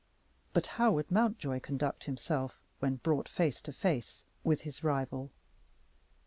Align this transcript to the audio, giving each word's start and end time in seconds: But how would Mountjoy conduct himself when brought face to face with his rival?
But 0.51 0.65
how 0.81 0.93
would 0.93 1.11
Mountjoy 1.11 1.59
conduct 1.59 2.05
himself 2.05 2.59
when 2.79 2.95
brought 2.95 3.29
face 3.29 3.61
to 3.61 3.71
face 3.71 4.23
with 4.43 4.61
his 4.61 4.83
rival? 4.83 5.29